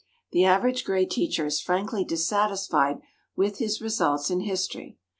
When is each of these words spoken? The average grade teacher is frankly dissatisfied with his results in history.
The 0.31 0.45
average 0.45 0.83
grade 0.83 1.11
teacher 1.11 1.45
is 1.45 1.61
frankly 1.61 2.03
dissatisfied 2.03 3.01
with 3.35 3.59
his 3.59 3.81
results 3.81 4.31
in 4.31 4.39
history. 4.39 4.97